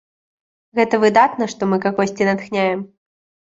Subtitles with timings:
[0.79, 2.85] Гэта выдатна, што мы кагосьці натхняем.